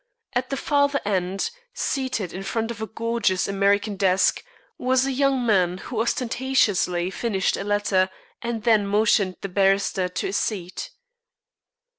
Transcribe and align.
At 0.33 0.49
the 0.49 0.57
farther 0.57 0.99
end, 1.05 1.51
seated 1.75 2.33
in 2.33 2.41
front 2.41 2.71
of 2.71 2.81
a 2.81 2.87
gorgeous 2.87 3.47
American 3.47 3.97
desk, 3.97 4.43
was 4.79 5.05
a 5.05 5.11
young 5.11 5.45
man 5.45 5.77
who 5.77 6.01
ostentatiously 6.01 7.11
finished 7.11 7.55
a 7.55 7.63
letter 7.63 8.09
and 8.41 8.63
then 8.63 8.87
motioned 8.87 9.35
the 9.41 9.49
barrister 9.49 10.09
to 10.09 10.29
a 10.29 10.33
seat. 10.33 10.89